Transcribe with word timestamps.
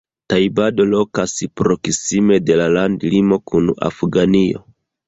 Tajbado 0.31 0.87
lokas 0.93 1.35
proksime 1.61 2.41
de 2.49 2.59
la 2.63 2.67
landlimo 2.81 3.43
kun 3.53 3.73
Afganio. 3.93 4.69